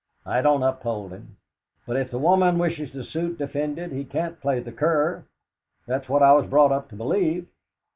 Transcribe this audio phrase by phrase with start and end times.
[0.25, 1.37] I don't uphold him;
[1.85, 5.25] but if the woman wishes the suit defended he can't play the cur
[5.85, 7.45] that's what I was brought up to believe."